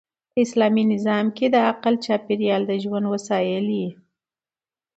په 0.31 0.37
اسلامي 0.45 0.83
نظام 0.93 1.25
کښي 1.37 1.47
د 1.53 1.57
عقل 1.69 1.93
چاپېریال 2.05 2.61
د 2.67 2.71
ژوند 2.83 3.05
وسایل 3.13 3.65
يي. 3.79 3.89